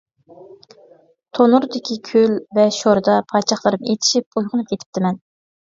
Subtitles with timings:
[1.39, 5.25] تونۇردىكى كۈل ۋە شوردا پاچاقلىرىم ئېچىشىپ ئويغىنىپ كېتىپتىمەن.